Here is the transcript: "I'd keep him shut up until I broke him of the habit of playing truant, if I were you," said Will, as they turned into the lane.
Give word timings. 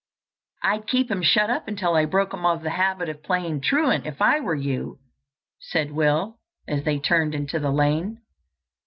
"I'd 0.63 0.87
keep 0.87 1.11
him 1.11 1.21
shut 1.21 1.51
up 1.51 1.67
until 1.67 1.93
I 1.93 2.05
broke 2.05 2.33
him 2.33 2.43
of 2.43 2.63
the 2.63 2.71
habit 2.71 3.07
of 3.07 3.21
playing 3.21 3.61
truant, 3.61 4.07
if 4.07 4.19
I 4.19 4.39
were 4.39 4.55
you," 4.55 4.97
said 5.59 5.91
Will, 5.91 6.39
as 6.67 6.85
they 6.85 6.97
turned 6.97 7.35
into 7.35 7.59
the 7.59 7.71
lane. 7.71 8.19